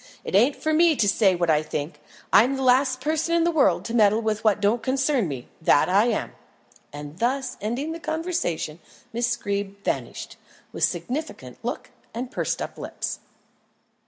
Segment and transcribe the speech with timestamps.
[0.23, 2.01] "It ain't for me to say what I think.
[2.33, 5.47] I am the last person in the world to meddle with what don't concern me
[5.61, 6.31] that I am."
[6.91, 8.79] And thus ending the conversation,
[9.13, 10.37] Miss Greeb vanished,
[10.71, 13.19] with significant look and pursed up lips.